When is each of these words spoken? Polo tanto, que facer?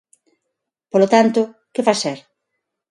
Polo 0.91 1.07
tanto, 1.13 1.41
que 1.73 1.85
facer? 1.89 2.17